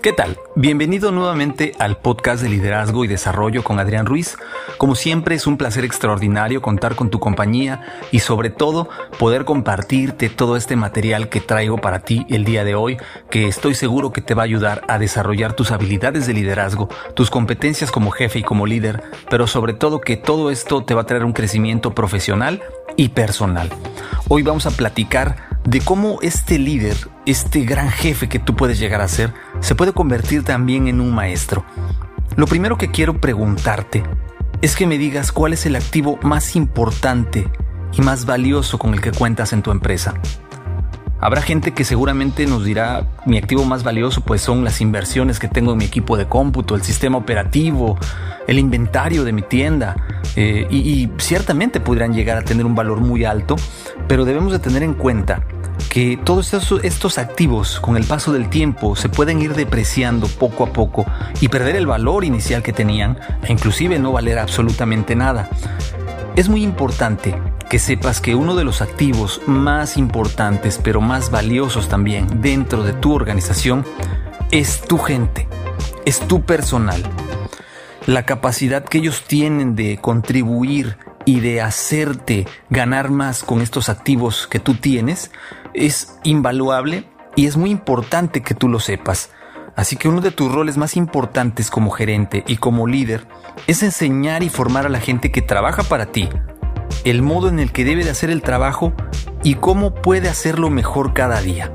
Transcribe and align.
¿Qué 0.00 0.12
tal? 0.12 0.38
Bienvenido 0.54 1.10
nuevamente 1.10 1.72
al 1.80 1.98
podcast 1.98 2.40
de 2.40 2.48
liderazgo 2.48 3.04
y 3.04 3.08
desarrollo 3.08 3.64
con 3.64 3.80
Adrián 3.80 4.06
Ruiz. 4.06 4.36
Como 4.76 4.94
siempre 4.94 5.34
es 5.34 5.48
un 5.48 5.56
placer 5.56 5.84
extraordinario 5.84 6.62
contar 6.62 6.94
con 6.94 7.10
tu 7.10 7.18
compañía 7.18 7.82
y 8.12 8.20
sobre 8.20 8.50
todo 8.50 8.88
poder 9.18 9.44
compartirte 9.44 10.28
todo 10.28 10.56
este 10.56 10.76
material 10.76 11.28
que 11.28 11.40
traigo 11.40 11.78
para 11.78 11.98
ti 11.98 12.24
el 12.30 12.44
día 12.44 12.62
de 12.62 12.76
hoy, 12.76 12.96
que 13.28 13.48
estoy 13.48 13.74
seguro 13.74 14.12
que 14.12 14.20
te 14.20 14.34
va 14.34 14.42
a 14.42 14.44
ayudar 14.44 14.82
a 14.86 15.00
desarrollar 15.00 15.54
tus 15.54 15.72
habilidades 15.72 16.28
de 16.28 16.34
liderazgo, 16.34 16.88
tus 17.14 17.28
competencias 17.28 17.90
como 17.90 18.12
jefe 18.12 18.38
y 18.38 18.44
como 18.44 18.66
líder, 18.66 19.02
pero 19.28 19.48
sobre 19.48 19.72
todo 19.72 20.00
que 20.00 20.16
todo 20.16 20.52
esto 20.52 20.84
te 20.84 20.94
va 20.94 21.02
a 21.02 21.06
traer 21.06 21.24
un 21.24 21.32
crecimiento 21.32 21.92
profesional 21.92 22.62
y 22.96 23.08
personal. 23.08 23.68
Hoy 24.28 24.42
vamos 24.42 24.66
a 24.66 24.70
platicar 24.70 25.47
de 25.64 25.80
cómo 25.80 26.18
este 26.22 26.58
líder, 26.58 26.96
este 27.26 27.60
gran 27.60 27.90
jefe 27.90 28.28
que 28.28 28.38
tú 28.38 28.56
puedes 28.56 28.78
llegar 28.78 29.00
a 29.00 29.08
ser, 29.08 29.34
se 29.60 29.74
puede 29.74 29.92
convertir 29.92 30.44
también 30.44 30.88
en 30.88 31.00
un 31.00 31.14
maestro. 31.14 31.64
Lo 32.36 32.46
primero 32.46 32.78
que 32.78 32.90
quiero 32.90 33.20
preguntarte 33.20 34.02
es 34.62 34.76
que 34.76 34.86
me 34.86 34.98
digas 34.98 35.32
cuál 35.32 35.52
es 35.52 35.66
el 35.66 35.76
activo 35.76 36.18
más 36.22 36.56
importante 36.56 37.48
y 37.92 38.02
más 38.02 38.26
valioso 38.26 38.78
con 38.78 38.94
el 38.94 39.00
que 39.00 39.12
cuentas 39.12 39.52
en 39.52 39.62
tu 39.62 39.70
empresa. 39.70 40.14
Habrá 41.20 41.42
gente 41.42 41.74
que 41.74 41.84
seguramente 41.84 42.46
nos 42.46 42.64
dirá, 42.64 43.06
mi 43.26 43.38
activo 43.38 43.64
más 43.64 43.82
valioso 43.82 44.20
pues 44.20 44.40
son 44.40 44.62
las 44.64 44.80
inversiones 44.80 45.40
que 45.40 45.48
tengo 45.48 45.72
en 45.72 45.78
mi 45.78 45.84
equipo 45.84 46.16
de 46.16 46.28
cómputo, 46.28 46.76
el 46.76 46.82
sistema 46.82 47.18
operativo, 47.18 47.98
el 48.46 48.58
inventario 48.58 49.24
de 49.24 49.32
mi 49.32 49.42
tienda, 49.42 49.96
eh, 50.36 50.68
y, 50.70 51.10
ciertamente 51.18 51.80
podrían 51.80 52.14
llegar 52.14 52.38
a 52.38 52.42
tener 52.42 52.64
un 52.64 52.76
valor 52.76 53.00
muy 53.00 53.24
alto, 53.24 53.56
pero 54.06 54.24
debemos 54.24 54.52
de 54.52 54.60
tener 54.60 54.84
en 54.84 54.94
cuenta 54.94 55.42
que 55.90 56.16
todos 56.22 56.54
estos, 56.54 57.18
activos 57.18 57.80
con 57.80 57.96
el 57.96 58.04
paso 58.04 58.32
del 58.32 58.48
tiempo 58.48 58.94
se 58.94 59.08
pueden 59.08 59.42
ir 59.42 59.54
depreciando 59.54 60.28
poco 60.28 60.64
a 60.64 60.72
poco 60.72 61.04
y 61.40 61.48
perder 61.48 61.74
el 61.74 61.86
valor 61.86 62.24
inicial 62.24 62.62
que 62.62 62.72
tenían 62.72 63.18
e 63.42 63.52
inclusive 63.52 63.98
no 63.98 64.12
valer 64.12 64.38
absolutamente 64.38 65.16
nada. 65.16 65.48
Es 66.36 66.48
muy 66.48 66.62
importante 66.62 67.34
que 67.68 67.78
sepas 67.78 68.20
que 68.20 68.34
uno 68.34 68.54
de 68.56 68.64
los 68.64 68.80
activos 68.80 69.42
más 69.46 69.96
importantes 69.96 70.80
pero 70.82 71.00
más 71.00 71.30
valiosos 71.30 71.88
también 71.88 72.40
dentro 72.40 72.82
de 72.82 72.94
tu 72.94 73.12
organización 73.12 73.84
es 74.50 74.80
tu 74.80 74.98
gente, 74.98 75.46
es 76.04 76.20
tu 76.20 76.42
personal. 76.42 77.02
La 78.06 78.24
capacidad 78.24 78.84
que 78.84 78.98
ellos 78.98 79.24
tienen 79.24 79.76
de 79.76 79.98
contribuir 80.00 80.96
y 81.26 81.40
de 81.40 81.60
hacerte 81.60 82.46
ganar 82.70 83.10
más 83.10 83.42
con 83.42 83.60
estos 83.60 83.90
activos 83.90 84.46
que 84.46 84.60
tú 84.60 84.74
tienes 84.74 85.30
es 85.74 86.18
invaluable 86.24 87.04
y 87.36 87.46
es 87.46 87.58
muy 87.58 87.70
importante 87.70 88.40
que 88.40 88.54
tú 88.54 88.68
lo 88.68 88.80
sepas. 88.80 89.30
Así 89.76 89.96
que 89.96 90.08
uno 90.08 90.22
de 90.22 90.30
tus 90.30 90.50
roles 90.50 90.78
más 90.78 90.96
importantes 90.96 91.70
como 91.70 91.90
gerente 91.90 92.44
y 92.46 92.56
como 92.56 92.86
líder 92.86 93.28
es 93.66 93.82
enseñar 93.82 94.42
y 94.42 94.48
formar 94.48 94.86
a 94.86 94.88
la 94.88 95.00
gente 95.00 95.30
que 95.30 95.42
trabaja 95.42 95.82
para 95.82 96.06
ti, 96.06 96.30
el 97.04 97.22
modo 97.22 97.48
en 97.48 97.58
el 97.58 97.72
que 97.72 97.84
debe 97.84 98.04
de 98.04 98.10
hacer 98.10 98.30
el 98.30 98.42
trabajo 98.42 98.92
y 99.42 99.54
cómo 99.54 99.94
puede 99.94 100.28
hacerlo 100.28 100.70
mejor 100.70 101.14
cada 101.14 101.40
día. 101.40 101.72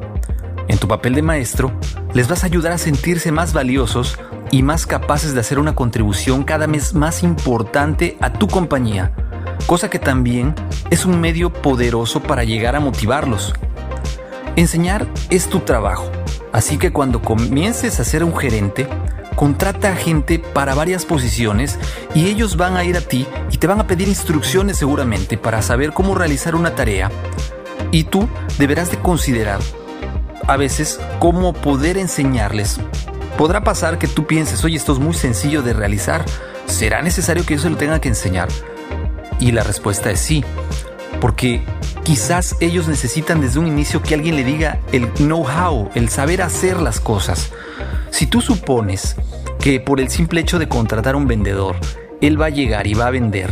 En 0.68 0.78
tu 0.78 0.88
papel 0.88 1.16
de 1.16 1.22
maestro, 1.22 1.72
les 2.14 2.28
vas 2.28 2.44
a 2.44 2.48
ayudar 2.48 2.72
a 2.72 2.78
sentirse 2.78 3.32
más 3.32 3.54
valiosos 3.54 4.20
y 4.52 4.64
más 4.64 4.86
capaces 4.86 5.34
de 5.34 5.40
hacer 5.40 5.60
una 5.60 5.76
contribución 5.76 6.44
cada 6.44 6.68
vez 6.68 6.94
más 6.94 7.24
importante 7.24 8.18
a 8.22 8.34
tu 8.34 8.48
compañía, 8.48 9.12
cosa 9.68 9.90
que 9.90 10.00
también 10.00 10.54
es 10.90 11.06
un 11.06 11.20
medio 11.20 11.52
poderoso 11.52 12.22
para 12.22 12.44
llegar 12.44 12.76
a 12.76 12.80
motivarlos 12.80 13.54
Enseñar 14.56 15.08
es 15.32 15.50
tu 15.50 15.62
trabajo, 15.62 16.12
así 16.52 16.78
que 16.78 16.94
cuando 16.94 17.24
comiences 17.24 18.00
a 18.00 18.04
ser 18.04 18.24
un 18.24 18.38
gerente, 18.38 18.88
contrata 19.36 19.92
a 19.92 19.96
gente 19.96 20.40
para 20.40 20.76
varias 20.76 21.06
posiciones 21.06 21.78
y 22.14 22.28
ellos 22.28 22.58
van 22.58 22.78
a 22.78 22.84
ir 22.84 22.98
a 22.98 23.02
ti 23.02 23.28
y 23.52 23.58
te 23.58 23.68
van 23.68 23.80
a 23.80 23.88
pedir 23.88 24.08
instrucciones 24.08 24.78
seguramente 24.78 25.38
para 25.38 25.62
saber 25.62 25.94
cómo 25.94 26.16
realizar 26.16 26.56
una 26.56 26.76
tarea 26.76 27.12
y 27.92 28.06
tú 28.06 28.28
deberás 28.58 28.92
de 28.92 28.98
considerar 28.98 29.60
a 30.48 30.58
veces 30.58 31.00
cómo 31.20 31.54
poder 31.54 31.98
enseñarles. 31.98 32.80
Podrá 33.38 33.64
pasar 33.64 33.98
que 33.98 34.08
tú 34.08 34.28
pienses, 34.28 34.64
oye, 34.64 34.78
esto 34.78 34.94
es 34.94 35.00
muy 35.00 35.14
sencillo 35.14 35.62
de 35.62 35.74
realizar, 35.74 36.24
¿será 36.66 37.02
necesario 37.02 37.46
que 37.46 37.56
yo 37.56 37.62
se 37.62 37.70
lo 37.70 37.78
tenga 37.78 38.00
que 38.00 38.10
enseñar? 38.10 38.50
Y 39.40 39.52
la 39.52 39.64
respuesta 39.64 40.12
es 40.12 40.20
sí, 40.20 40.44
porque 41.20 41.64
Quizás 42.04 42.58
ellos 42.60 42.90
necesitan 42.90 43.40
desde 43.40 43.60
un 43.60 43.68
inicio 43.68 44.02
que 44.02 44.14
alguien 44.14 44.36
le 44.36 44.44
diga 44.44 44.82
el 44.92 45.10
know-how, 45.14 45.90
el 45.96 46.10
saber 46.10 46.42
hacer 46.42 46.82
las 46.82 47.00
cosas. 47.00 47.54
Si 48.12 48.28
tú 48.28 48.42
supones 48.42 49.16
que 49.64 49.80
por 49.80 50.02
el 50.02 50.10
simple 50.10 50.42
hecho 50.42 50.60
de 50.60 50.68
contratar 50.68 51.14
a 51.14 51.18
un 51.18 51.26
vendedor, 51.26 51.78
él 52.20 52.40
va 52.40 52.48
a 52.48 52.50
llegar 52.50 52.86
y 52.86 52.96
va 52.96 53.08
a 53.08 53.12
vender, 53.12 53.50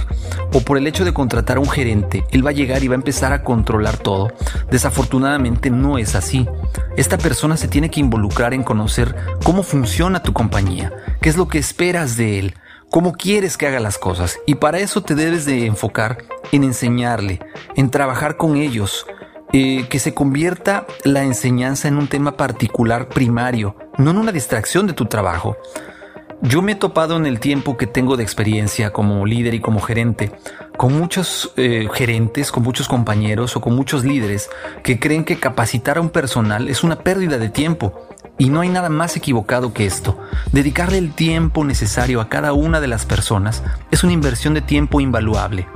o 0.52 0.60
por 0.60 0.78
el 0.78 0.86
hecho 0.86 1.06
de 1.06 1.14
contratar 1.14 1.56
a 1.56 1.62
un 1.62 1.70
gerente, 1.70 2.26
él 2.32 2.46
va 2.46 2.50
a 2.50 2.54
llegar 2.54 2.84
y 2.84 2.90
va 2.90 2.96
a 2.96 2.98
empezar 2.98 3.32
a 3.32 3.46
controlar 3.46 3.96
todo, 3.96 4.34
desafortunadamente 4.70 5.70
no 5.70 5.98
es 5.98 6.16
así. 6.16 6.50
Esta 6.98 7.18
persona 7.18 7.56
se 7.56 7.70
tiene 7.70 7.90
que 7.90 8.02
involucrar 8.02 8.54
en 8.54 8.64
conocer 8.64 9.16
cómo 9.46 9.64
funciona 9.64 10.22
tu 10.22 10.34
compañía, 10.34 10.92
qué 11.22 11.30
es 11.30 11.38
lo 11.38 11.48
que 11.48 11.60
esperas 11.60 12.18
de 12.18 12.40
él, 12.40 12.56
cómo 12.90 13.14
quieres 13.14 13.56
que 13.56 13.68
haga 13.68 13.80
las 13.80 13.98
cosas, 13.98 14.38
y 14.46 14.56
para 14.56 14.80
eso 14.80 15.02
te 15.02 15.16
debes 15.16 15.46
de 15.46 15.66
enfocar 15.66 16.18
en 16.52 16.66
enseñarle, 16.66 17.40
en 17.78 17.90
trabajar 17.90 18.36
con 18.36 18.58
ellos, 18.58 19.06
eh, 19.54 19.86
que 19.90 20.00
se 20.00 20.14
convierta 20.14 20.86
la 21.06 21.24
enseñanza 21.24 21.88
en 21.88 21.96
un 21.96 22.10
tema 22.10 22.36
particular 22.36 23.08
primario, 23.08 23.78
no 23.98 24.12
en 24.12 24.18
una 24.18 24.34
distracción 24.34 24.88
de 24.88 24.94
tu 24.94 25.06
trabajo. 25.06 25.56
Yo 26.44 26.64
me 26.64 26.72
he 26.72 26.76
topado 26.76 27.18
en 27.18 27.28
el 27.28 27.40
tiempo 27.40 27.78
que 27.78 27.86
tengo 27.86 28.18
de 28.18 28.24
experiencia 28.24 28.92
como 28.92 29.28
líder 29.28 29.54
y 29.54 29.60
como 29.60 29.80
gerente, 29.80 30.32
con 30.76 30.98
muchos 30.98 31.54
eh, 31.56 31.88
gerentes, 31.94 32.52
con 32.52 32.64
muchos 32.64 32.88
compañeros 32.88 33.56
o 33.56 33.62
con 33.62 33.76
muchos 33.76 34.04
líderes 34.04 34.50
que 34.84 35.00
creen 35.00 35.24
que 35.24 35.40
capacitar 35.40 36.00
a 36.00 36.02
un 36.02 36.10
personal 36.10 36.68
es 36.68 36.84
una 36.84 37.04
pérdida 37.04 37.38
de 37.38 37.50
tiempo. 37.50 38.08
Y 38.40 38.50
no 38.50 38.62
hay 38.62 38.70
nada 38.70 38.90
más 38.90 39.16
equivocado 39.16 39.72
que 39.72 39.86
esto. 39.86 40.18
Dedicarle 40.52 40.98
el 40.98 41.14
tiempo 41.14 41.64
necesario 41.64 42.20
a 42.20 42.28
cada 42.28 42.54
una 42.54 42.82
de 42.82 42.88
las 42.88 43.06
personas 43.06 43.62
es 43.92 44.04
una 44.04 44.14
inversión 44.14 44.56
de 44.56 44.62
tiempo 44.62 45.00
invaluable. 45.00 45.68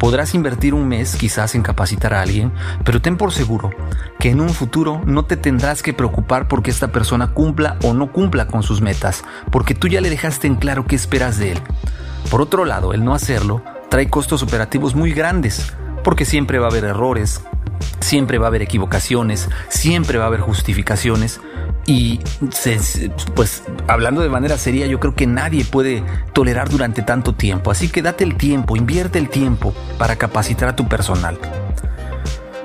Podrás 0.00 0.34
invertir 0.34 0.72
un 0.72 0.88
mes 0.88 1.14
quizás 1.14 1.54
en 1.54 1.62
capacitar 1.62 2.14
a 2.14 2.22
alguien, 2.22 2.52
pero 2.86 3.02
ten 3.02 3.18
por 3.18 3.32
seguro 3.32 3.70
que 4.18 4.30
en 4.30 4.40
un 4.40 4.48
futuro 4.48 5.02
no 5.04 5.26
te 5.26 5.36
tendrás 5.36 5.82
que 5.82 5.92
preocupar 5.92 6.48
porque 6.48 6.70
esta 6.70 6.90
persona 6.90 7.34
cumpla 7.34 7.76
o 7.82 7.92
no 7.92 8.10
cumpla 8.10 8.46
con 8.46 8.62
sus 8.62 8.80
metas, 8.80 9.24
porque 9.52 9.74
tú 9.74 9.88
ya 9.88 10.00
le 10.00 10.08
dejaste 10.08 10.46
en 10.46 10.56
claro 10.56 10.86
qué 10.86 10.96
esperas 10.96 11.36
de 11.36 11.52
él. 11.52 11.58
Por 12.30 12.40
otro 12.40 12.64
lado, 12.64 12.94
el 12.94 13.04
no 13.04 13.14
hacerlo 13.14 13.62
trae 13.90 14.08
costos 14.08 14.42
operativos 14.42 14.94
muy 14.94 15.12
grandes, 15.12 15.74
porque 16.02 16.24
siempre 16.24 16.58
va 16.58 16.68
a 16.68 16.70
haber 16.70 16.84
errores, 16.84 17.42
siempre 18.00 18.38
va 18.38 18.46
a 18.46 18.48
haber 18.48 18.62
equivocaciones, 18.62 19.50
siempre 19.68 20.16
va 20.16 20.24
a 20.24 20.28
haber 20.28 20.40
justificaciones 20.40 21.42
y 21.86 22.20
pues 23.34 23.62
hablando 23.88 24.20
de 24.20 24.28
manera 24.28 24.58
seria, 24.58 24.86
yo 24.86 25.00
creo 25.00 25.14
que 25.14 25.26
nadie 25.26 25.64
puede 25.64 26.04
tolerar 26.32 26.68
durante 26.68 27.02
tanto 27.02 27.34
tiempo. 27.34 27.70
Así 27.70 27.88
que 27.88 28.02
date 28.02 28.24
el 28.24 28.36
tiempo, 28.36 28.76
invierte 28.76 29.18
el 29.18 29.28
tiempo 29.28 29.74
para 29.98 30.16
capacitar 30.16 30.68
a 30.68 30.76
tu 30.76 30.88
personal. 30.88 31.38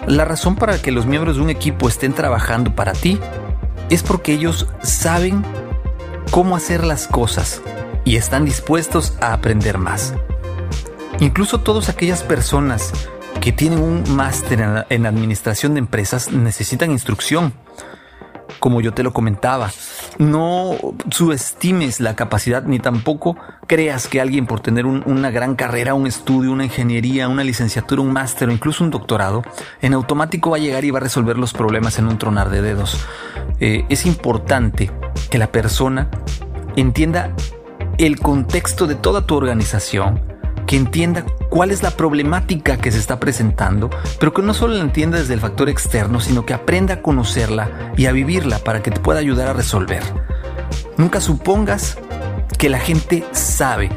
La 0.08 0.26
razón 0.26 0.56
para 0.56 0.80
que 0.82 0.92
los 0.92 1.06
miembros 1.06 1.38
de 1.38 1.42
un 1.42 1.50
equipo 1.50 1.88
estén 1.88 2.14
trabajando 2.14 2.76
para 2.76 2.94
ti 2.94 3.20
es 3.90 4.04
porque 4.04 4.34
ellos 4.34 4.68
saben 4.84 5.44
cómo 6.30 6.56
hacer 6.56 6.84
las 6.84 7.08
cosas 7.08 7.62
y 8.04 8.18
están 8.18 8.46
dispuestos 8.46 9.18
a 9.22 9.34
aprender 9.34 9.78
más. 9.78 10.14
Incluso 11.20 11.62
todas 11.62 11.90
aquellas 11.90 12.22
personas 12.22 12.92
que 13.42 13.52
tienen 13.52 13.80
un 13.80 14.04
máster 14.16 14.86
en 14.90 15.06
administración 15.06 15.74
de 15.74 15.80
empresas 15.80 16.32
necesitan 16.32 16.92
instrucción 16.92 17.54
como 18.60 18.82
yo 18.82 18.94
te 18.94 19.04
lo 19.04 19.14
comentaba. 19.14 19.72
No 20.18 20.76
subestimes 21.12 22.00
la 22.00 22.16
capacidad 22.16 22.64
ni 22.64 22.80
tampoco 22.80 23.38
creas 23.68 24.08
que 24.08 24.22
alguien 24.22 24.46
por 24.46 24.60
tener 24.60 24.86
una 24.86 25.32
gran 25.32 25.56
carrera, 25.56 25.94
un 25.94 26.08
estudio, 26.08 26.52
una 26.52 26.66
ingeniería, 26.66 27.28
una 27.28 27.44
licenciatura, 27.44 28.02
un 28.02 28.14
máster 28.14 28.50
o 28.50 28.52
incluso 28.52 28.84
un 28.84 28.92
doctorado, 28.92 29.44
en 29.82 29.94
automático 29.94 30.52
va 30.52 30.58
a 30.58 30.60
llegar 30.60 30.86
y 30.86 30.92
va 30.92 31.00
a 31.00 31.04
resolver 31.04 31.38
los 31.38 31.54
problemas 31.54 32.00
en 32.00 32.08
un 32.08 32.18
tronar 32.18 32.50
de 32.50 32.62
dedos. 32.62 33.06
Eh, 33.60 33.86
es 33.90 34.06
importante 34.06 34.92
que 35.30 35.38
la 35.38 35.52
persona 35.52 36.10
entienda 36.76 37.34
el 37.98 38.20
contexto 38.20 38.88
de 38.88 38.96
toda 38.96 39.26
tu 39.26 39.36
organización, 39.36 40.22
que 40.66 40.76
entienda 40.76 41.26
cuál 41.50 41.72
es 41.72 41.84
la 41.84 41.92
problemática 41.92 42.78
que 42.78 42.92
se 42.92 43.00
está 43.00 43.20
presentando, 43.20 43.90
pero 44.20 44.34
que 44.34 44.42
no 44.42 44.54
solo 44.54 44.76
la 44.76 44.84
entienda 44.84 45.18
desde 45.18 45.34
el 45.34 45.40
factor 45.40 45.70
externo, 45.70 46.20
sino 46.20 46.46
que 46.46 46.54
aprenda 46.54 46.96
a 46.96 47.02
conocerla 47.02 47.94
y 47.98 48.06
a 48.06 48.12
vivirla 48.12 48.60
para 48.60 48.82
que 48.82 48.92
te 48.92 49.00
pueda 49.00 49.20
ayudar 49.20 49.48
a 49.48 49.54
resolver. 49.54 50.04
Nunca 50.98 51.22
supongas 51.22 51.98
que 52.58 52.70
la 52.70 52.80
gente 52.80 53.24
sabe. 53.32 53.90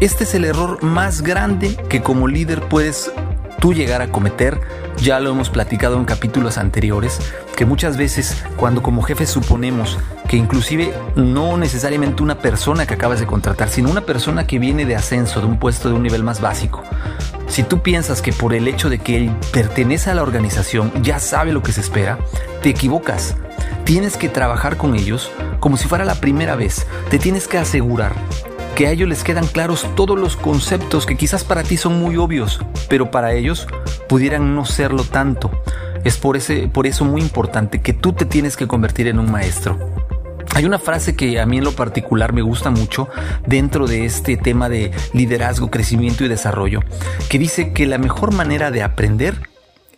Este 0.00 0.24
es 0.24 0.34
el 0.34 0.44
error 0.44 0.82
más 0.82 1.22
grande 1.22 1.76
que 1.88 2.02
como 2.02 2.26
líder 2.26 2.62
puedes 2.62 3.12
tú 3.60 3.72
llegar 3.72 4.02
a 4.02 4.08
cometer 4.10 4.60
ya 5.02 5.18
lo 5.18 5.30
hemos 5.30 5.50
platicado 5.50 5.96
en 5.96 6.04
capítulos 6.04 6.58
anteriores, 6.58 7.18
que 7.56 7.66
muchas 7.66 7.96
veces 7.96 8.44
cuando 8.56 8.82
como 8.82 9.02
jefes 9.02 9.30
suponemos 9.30 9.98
que 10.28 10.36
inclusive 10.36 10.94
no 11.16 11.56
necesariamente 11.56 12.22
una 12.22 12.38
persona 12.38 12.86
que 12.86 12.94
acabas 12.94 13.18
de 13.18 13.26
contratar, 13.26 13.68
sino 13.68 13.90
una 13.90 14.02
persona 14.02 14.46
que 14.46 14.60
viene 14.60 14.86
de 14.86 14.94
ascenso 14.94 15.40
de 15.40 15.46
un 15.46 15.58
puesto 15.58 15.88
de 15.88 15.96
un 15.96 16.04
nivel 16.04 16.22
más 16.22 16.40
básico, 16.40 16.84
si 17.48 17.64
tú 17.64 17.82
piensas 17.82 18.22
que 18.22 18.32
por 18.32 18.54
el 18.54 18.68
hecho 18.68 18.88
de 18.88 19.00
que 19.00 19.16
él 19.16 19.30
pertenece 19.52 20.08
a 20.08 20.14
la 20.14 20.22
organización 20.22 20.92
ya 21.02 21.18
sabe 21.18 21.52
lo 21.52 21.62
que 21.62 21.72
se 21.72 21.80
espera, 21.80 22.18
te 22.62 22.70
equivocas. 22.70 23.36
Tienes 23.84 24.16
que 24.16 24.28
trabajar 24.28 24.76
con 24.76 24.94
ellos 24.94 25.30
como 25.58 25.76
si 25.76 25.88
fuera 25.88 26.04
la 26.04 26.14
primera 26.14 26.54
vez. 26.54 26.86
Te 27.10 27.18
tienes 27.18 27.48
que 27.48 27.58
asegurar 27.58 28.12
que 28.74 28.86
a 28.86 28.90
ellos 28.90 29.08
les 29.08 29.22
quedan 29.22 29.46
claros 29.46 29.86
todos 29.96 30.18
los 30.18 30.36
conceptos 30.36 31.04
que 31.04 31.16
quizás 31.16 31.44
para 31.44 31.62
ti 31.62 31.76
son 31.76 32.00
muy 32.00 32.16
obvios, 32.16 32.60
pero 32.88 33.10
para 33.10 33.34
ellos 33.34 33.66
pudieran 34.12 34.54
no 34.54 34.66
serlo 34.66 35.04
tanto. 35.04 35.50
Es 36.04 36.18
por, 36.18 36.36
ese, 36.36 36.68
por 36.68 36.86
eso 36.86 37.06
muy 37.06 37.22
importante 37.22 37.80
que 37.80 37.94
tú 37.94 38.12
te 38.12 38.26
tienes 38.26 38.58
que 38.58 38.66
convertir 38.66 39.08
en 39.08 39.18
un 39.18 39.30
maestro. 39.30 39.78
Hay 40.54 40.66
una 40.66 40.78
frase 40.78 41.16
que 41.16 41.40
a 41.40 41.46
mí 41.46 41.56
en 41.56 41.64
lo 41.64 41.72
particular 41.72 42.34
me 42.34 42.42
gusta 42.42 42.68
mucho 42.68 43.08
dentro 43.46 43.86
de 43.86 44.04
este 44.04 44.36
tema 44.36 44.68
de 44.68 44.90
liderazgo, 45.14 45.70
crecimiento 45.70 46.26
y 46.26 46.28
desarrollo, 46.28 46.80
que 47.30 47.38
dice 47.38 47.72
que 47.72 47.86
la 47.86 47.96
mejor 47.96 48.34
manera 48.34 48.70
de 48.70 48.82
aprender 48.82 49.48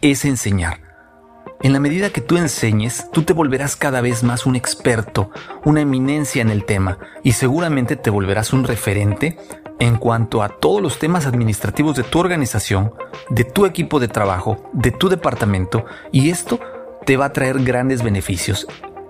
es 0.01 0.25
enseñar. 0.25 0.79
En 1.61 1.73
la 1.73 1.81
medida 1.81 2.11
que 2.11 2.21
tú 2.21 2.37
enseñes, 2.37 3.11
tú 3.11 3.25
te 3.25 3.33
volverás 3.33 3.75
cada 3.75 4.01
vez 4.01 4.23
más 4.23 4.47
un 4.47 4.55
experto, 4.55 5.31
una 5.65 5.81
eminencia 5.81 6.41
en 6.41 6.51
el 6.51 6.65
tema 6.65 6.99
y 7.25 7.33
seguramente 7.33 7.97
te 7.97 8.11
volverás 8.11 8.53
un 8.53 8.63
referente 8.63 9.39
en 9.85 9.97
cuanto 9.97 10.43
a 10.43 10.49
todos 10.49 10.81
los 10.81 10.99
temas 10.99 11.27
administrativos 11.27 11.95
de 11.95 12.05
tu 12.05 12.19
organización, 12.19 12.95
de 13.29 13.45
tu 13.45 13.67
equipo 13.67 14.01
de 14.01 14.09
trabajo, 14.09 14.71
de 14.73 14.91
tu 14.91 15.11
departamento 15.11 15.85
y 16.11 16.31
esto 16.31 16.59
te 17.05 17.19
va 17.19 17.27
a 17.27 17.33
traer 17.35 17.63
grandes 17.63 18.03
beneficios. 18.03 18.67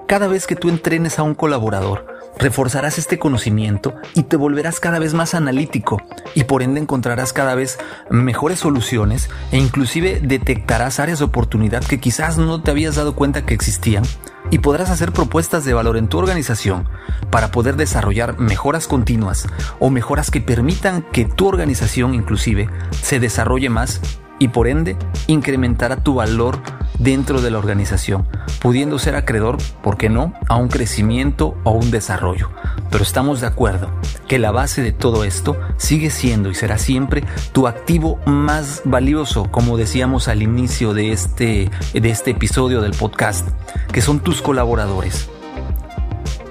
Cada 0.09 0.27
vez 0.27 0.49
que 0.49 0.57
tú 0.57 0.69
entrenes 0.69 1.21
a 1.21 1.23
un 1.23 1.35
colaborador, 1.35 2.07
reforzarás 2.41 2.99
este 2.99 3.21
conocimiento 3.21 3.95
y 4.15 4.25
te 4.25 4.37
volverás 4.37 4.81
cada 4.81 4.99
vez 4.99 5.15
más 5.15 5.35
analítico 5.35 6.03
y 6.35 6.43
por 6.43 6.65
ende 6.65 6.81
encontrarás 6.81 7.33
cada 7.33 7.55
vez 7.55 7.79
mejores 8.11 8.59
soluciones 8.59 9.31
e 9.53 9.59
inclusive 9.59 10.21
detectarás 10.21 10.99
áreas 10.99 11.21
de 11.21 11.27
oportunidad 11.27 11.85
que 11.85 12.01
quizás 12.01 12.37
no 12.37 12.61
te 12.61 12.73
habías 12.73 12.97
dado 12.97 13.15
cuenta 13.15 13.47
que 13.47 13.55
existían 13.55 14.03
y 14.51 14.59
podrás 14.59 14.91
hacer 14.91 15.13
propuestas 15.13 15.65
de 15.65 15.75
valor 15.75 15.97
en 15.97 16.09
tu 16.09 16.19
organización 16.19 16.89
para 17.31 17.51
poder 17.51 17.77
desarrollar 17.77 18.39
mejoras 18.39 18.87
continuas 18.87 19.47
o 19.79 19.91
mejoras 19.91 20.31
que 20.31 20.41
permitan 20.41 21.03
que 21.13 21.25
tu 21.25 21.47
organización 21.47 22.15
inclusive 22.15 22.69
se 22.91 23.21
desarrolle 23.21 23.71
más 23.71 24.01
y 24.39 24.49
por 24.49 24.69
ende 24.69 24.97
incrementará 25.27 25.97
tu 25.97 26.15
valor 26.15 26.61
dentro 26.99 27.41
de 27.41 27.51
la 27.51 27.59
organización, 27.59 28.27
pudiendo 28.61 28.99
ser 28.99 29.17
acreedor, 29.17 29.59
¿por 29.83 29.97
qué 29.97 30.09
no?, 30.09 30.35
a 30.49 30.57
un 30.57 30.69
crecimiento 30.69 31.57
o 31.65 31.73
un 31.73 31.91
desarrollo. 31.91 32.51
Pero 32.91 33.03
estamos 33.03 33.41
de 33.41 33.47
acuerdo 33.47 33.91
que 34.29 34.39
la 34.39 34.51
base 34.51 34.83
de 34.83 34.93
todo 34.93 35.25
esto 35.25 35.57
sigue 35.77 36.11
siendo 36.11 36.51
y 36.51 36.55
será 36.55 36.79
siempre 36.79 37.25
tu 37.53 37.67
activo 37.67 38.19
más 38.27 38.83
valioso, 38.85 39.51
como 39.51 39.77
decíamos 39.77 40.29
al 40.29 40.43
inicio 40.43 40.95
de 40.95 41.13
este, 41.13 41.71
de 41.93 42.11
este 42.11 42.33
episodio 42.33 42.81
del 42.81 42.93
podcast, 42.93 43.49
que 43.93 44.01
son 44.01 44.21
tus 44.21 44.43
colaboradores. 44.43 45.29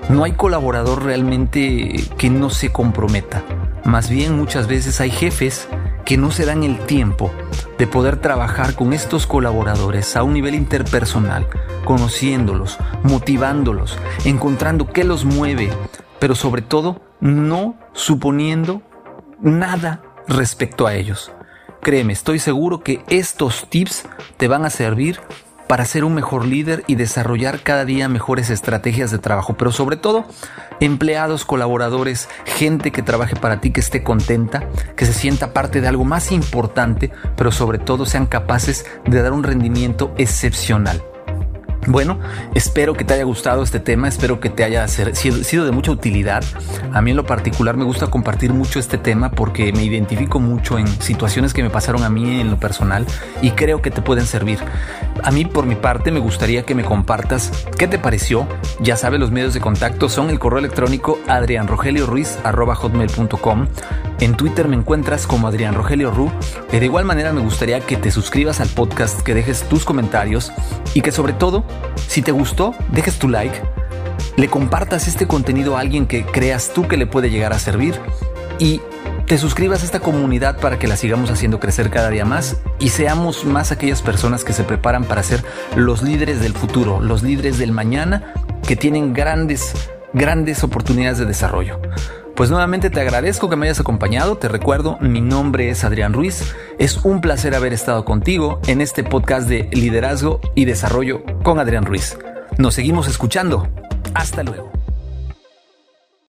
No 0.09 0.25
hay 0.25 0.33
colaborador 0.33 1.03
realmente 1.03 2.03
que 2.17 2.29
no 2.29 2.49
se 2.49 2.71
comprometa. 2.71 3.43
Más 3.85 4.09
bien 4.09 4.37
muchas 4.37 4.67
veces 4.67 4.99
hay 5.01 5.11
jefes 5.11 5.67
que 6.05 6.17
no 6.17 6.31
se 6.31 6.45
dan 6.45 6.63
el 6.63 6.79
tiempo 6.85 7.31
de 7.77 7.87
poder 7.87 8.17
trabajar 8.17 8.75
con 8.75 8.93
estos 8.93 9.25
colaboradores 9.25 10.15
a 10.15 10.23
un 10.23 10.33
nivel 10.33 10.55
interpersonal, 10.55 11.47
conociéndolos, 11.85 12.77
motivándolos, 13.03 13.97
encontrando 14.25 14.91
qué 14.91 15.03
los 15.03 15.25
mueve, 15.25 15.69
pero 16.23 16.35
sobre 16.35 16.61
todo 16.61 17.01
no 17.19 17.75
suponiendo 17.91 18.81
nada 19.41 20.01
respecto 20.25 20.87
a 20.87 20.95
ellos. 20.95 21.33
Créeme, 21.81 22.13
estoy 22.13 22.39
seguro 22.39 22.79
que 22.79 23.03
estos 23.09 23.67
tips 23.69 24.05
te 24.37 24.47
van 24.47 24.63
a 24.63 24.69
servir 24.69 25.19
para 25.67 25.83
ser 25.83 26.05
un 26.05 26.13
mejor 26.13 26.45
líder 26.45 26.85
y 26.87 26.95
desarrollar 26.95 27.59
cada 27.59 27.83
día 27.83 28.07
mejores 28.07 28.49
estrategias 28.49 29.11
de 29.11 29.19
trabajo, 29.19 29.55
pero 29.57 29.73
sobre 29.73 29.97
todo 29.97 30.23
empleados, 30.79 31.43
colaboradores, 31.43 32.29
gente 32.45 32.93
que 32.93 33.03
trabaje 33.03 33.35
para 33.35 33.59
ti, 33.59 33.71
que 33.71 33.81
esté 33.81 34.01
contenta, 34.01 34.69
que 34.95 35.05
se 35.05 35.11
sienta 35.11 35.51
parte 35.51 35.81
de 35.81 35.89
algo 35.89 36.05
más 36.05 36.31
importante, 36.31 37.11
pero 37.35 37.51
sobre 37.51 37.79
todo 37.79 38.05
sean 38.05 38.27
capaces 38.27 38.85
de 39.03 39.21
dar 39.21 39.33
un 39.33 39.43
rendimiento 39.43 40.13
excepcional. 40.17 41.03
Bueno, 41.87 42.19
espero 42.53 42.93
que 42.93 43.03
te 43.03 43.13
haya 43.13 43.23
gustado 43.23 43.61
este 43.61 43.79
tema, 43.79 44.07
espero 44.07 44.39
que 44.39 44.49
te 44.49 44.63
haya 44.63 44.87
sido 44.87 45.65
de 45.65 45.71
mucha 45.71 45.91
utilidad. 45.91 46.43
A 46.93 47.01
mí 47.01 47.11
en 47.11 47.17
lo 47.17 47.25
particular 47.25 47.75
me 47.75 47.83
gusta 47.83 48.07
compartir 48.07 48.53
mucho 48.53 48.79
este 48.79 48.97
tema 48.97 49.31
porque 49.31 49.73
me 49.73 49.83
identifico 49.83 50.39
mucho 50.39 50.79
en 50.79 50.87
situaciones 50.87 51.53
que 51.53 51.61
me 51.61 51.69
pasaron 51.69 52.03
a 52.03 52.09
mí 52.09 52.39
en 52.39 52.49
lo 52.49 52.57
personal 52.57 53.05
y 53.41 53.51
creo 53.51 53.81
que 53.81 53.91
te 53.91 54.01
pueden 54.01 54.25
servir. 54.25 54.59
A 55.23 55.31
mí 55.31 55.45
por 55.45 55.65
mi 55.65 55.75
parte 55.75 56.11
me 56.11 56.19
gustaría 56.19 56.63
que 56.63 56.75
me 56.75 56.83
compartas 56.83 57.51
qué 57.77 57.87
te 57.87 57.99
pareció. 57.99 58.47
Ya 58.79 58.95
sabes, 58.95 59.19
los 59.19 59.31
medios 59.31 59.53
de 59.53 59.59
contacto 59.59 60.07
son 60.09 60.29
el 60.29 60.39
correo 60.39 60.59
electrónico 60.59 61.19
adrianrogelioruiz.com. 61.27 63.67
En 64.23 64.37
Twitter 64.37 64.69
me 64.69 64.77
encuentras 64.77 65.27
como 65.27 65.49
Adrián 65.49 65.73
Rogelio 65.73 66.09
Ru. 66.09 66.31
De 66.71 66.85
igual 66.85 67.03
manera 67.03 67.33
me 67.33 67.41
gustaría 67.41 67.81
que 67.81 67.97
te 67.97 68.09
suscribas 68.09 68.61
al 68.61 68.69
podcast, 68.69 69.19
que 69.19 69.33
dejes 69.33 69.63
tus 69.67 69.83
comentarios 69.83 70.53
y 70.93 71.01
que 71.01 71.11
sobre 71.11 71.33
todo 71.33 71.65
si 72.07 72.21
te 72.21 72.31
gustó, 72.31 72.73
dejes 72.93 73.19
tu 73.19 73.27
like, 73.27 73.59
le 74.37 74.47
compartas 74.47 75.09
este 75.09 75.27
contenido 75.27 75.75
a 75.75 75.81
alguien 75.81 76.05
que 76.05 76.25
creas 76.25 76.71
tú 76.73 76.87
que 76.87 76.95
le 76.95 77.05
puede 77.05 77.31
llegar 77.31 77.51
a 77.51 77.59
servir 77.59 77.99
y 78.59 78.79
te 79.27 79.37
suscribas 79.37 79.81
a 79.81 79.85
esta 79.85 79.99
comunidad 79.99 80.57
para 80.57 80.79
que 80.79 80.87
la 80.87 80.95
sigamos 80.95 81.29
haciendo 81.29 81.59
crecer 81.59 81.89
cada 81.89 82.09
día 82.09 82.23
más 82.23 82.61
y 82.79 82.89
seamos 82.91 83.43
más 83.43 83.73
aquellas 83.73 84.01
personas 84.01 84.45
que 84.45 84.53
se 84.53 84.63
preparan 84.63 85.03
para 85.03 85.21
ser 85.21 85.43
los 85.75 86.01
líderes 86.01 86.39
del 86.39 86.53
futuro, 86.53 87.01
los 87.01 87.23
líderes 87.23 87.57
del 87.57 87.73
mañana 87.73 88.33
que 88.65 88.77
tienen 88.77 89.13
grandes, 89.13 89.73
grandes 90.13 90.63
oportunidades 90.63 91.17
de 91.17 91.25
desarrollo. 91.25 91.81
Pues 92.35 92.49
nuevamente 92.49 92.89
te 92.89 92.99
agradezco 92.99 93.47
que 93.47 93.55
me 93.55 93.67
hayas 93.67 93.79
acompañado, 93.79 94.37
te 94.37 94.47
recuerdo, 94.47 94.97
mi 94.99 95.21
nombre 95.21 95.69
es 95.69 95.83
Adrián 95.83 96.13
Ruiz, 96.13 96.55
es 96.79 96.97
un 97.03 97.21
placer 97.21 97.53
haber 97.53 97.73
estado 97.73 98.05
contigo 98.05 98.59
en 98.65 98.81
este 98.81 99.03
podcast 99.03 99.47
de 99.47 99.69
liderazgo 99.71 100.41
y 100.55 100.65
desarrollo 100.65 101.23
con 101.43 101.59
Adrián 101.59 101.85
Ruiz. 101.85 102.17
Nos 102.57 102.73
seguimos 102.73 103.07
escuchando, 103.07 103.67
hasta 104.15 104.41
luego. 104.41 104.82